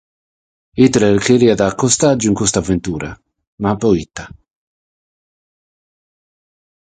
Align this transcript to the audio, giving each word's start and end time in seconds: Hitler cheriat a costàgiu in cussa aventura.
Hitler 0.83 1.09
cheriat 1.25 1.59
a 1.65 1.67
costàgiu 1.81 2.29
in 2.33 2.37
cussa 2.41 2.59
aventura. 2.61 3.09